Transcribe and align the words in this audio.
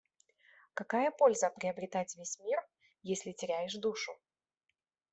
Какая 0.73 1.11
польза 1.11 1.51
приобретать 1.51 2.15
весь 2.15 2.39
мир, 2.39 2.57
если 3.03 3.33
теряешь 3.33 3.75
душу? 3.75 4.13